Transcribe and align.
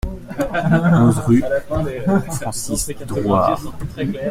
onze 1.05 1.19
rue 1.19 1.43
Francis 2.33 2.87
Drouhard 3.05 3.61